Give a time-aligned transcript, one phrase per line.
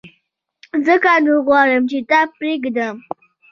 [0.85, 2.95] ځکه نو غواړم چي تا پرېږدم!